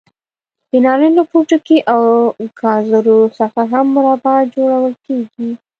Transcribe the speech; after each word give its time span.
د 0.69 0.71
نارنج 0.85 1.13
له 1.19 1.23
پوټکي 1.31 1.77
او 1.93 2.01
ګازرو 2.59 3.19
څخه 3.37 3.61
هم 3.71 3.85
مربا 3.95 4.35
جوړول 4.55 4.93
کېږي. 5.05 5.49